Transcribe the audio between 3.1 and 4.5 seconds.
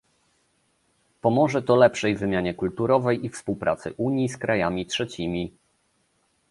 i współpracy Unii z